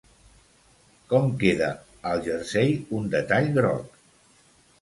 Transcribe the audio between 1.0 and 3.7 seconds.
Com queda al jersei un detall